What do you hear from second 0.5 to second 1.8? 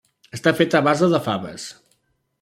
feta a base de faves.